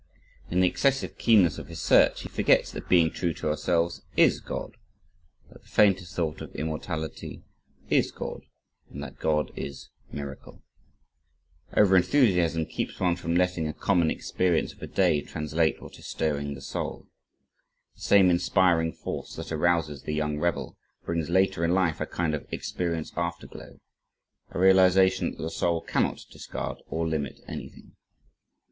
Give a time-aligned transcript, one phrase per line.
[0.49, 4.39] In the excessive keenness of his search, he forgets that "being true to ourselves" IS
[4.39, 4.75] God,
[5.51, 7.43] that the faintest thought of immortality
[7.87, 8.41] IS God,
[8.89, 10.63] and that God is "miracle."
[11.77, 16.07] Over enthusiasm keeps one from letting a common experience of a day translate what is
[16.07, 17.05] stirring the soul.
[17.93, 22.33] The same inspiring force that arouses the young rebel, brings later in life a kind
[22.33, 23.79] of "experience afterglow,"
[24.49, 27.91] a realization that the soul cannot discard or limit anything.